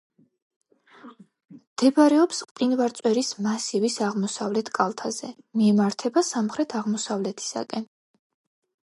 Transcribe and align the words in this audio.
მდებარეობს 1.57 2.39
მყინვარწვერის 2.51 3.29
მასივის 3.47 3.97
აღმოსავლეთ 4.07 4.71
კალთაზე, 4.79 5.31
მიემართება 5.61 6.25
სამხრეთ 6.31 6.75
აღმოსავლეთისაკენ. 6.81 7.87